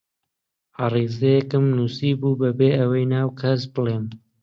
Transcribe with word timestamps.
عەریزەیەکم 0.81 1.65
نووسیبوو 1.77 2.37
بەبێ 2.41 2.69
ئەوە 2.79 3.01
ناو 3.13 3.29
کەس 3.39 3.61
بڵێم: 3.73 4.05